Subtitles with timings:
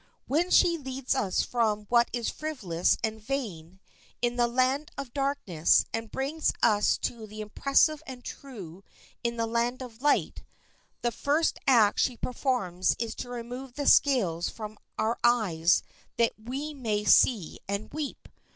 [0.25, 3.79] When she leads us from what is frivolous and vain
[4.19, 8.83] in the land of darkness, and brings us to the impressive and true
[9.23, 10.43] in the land of light,
[11.03, 15.83] the first act she performs is to remove the scales from our eyes
[16.17, 18.27] that we may see and weep.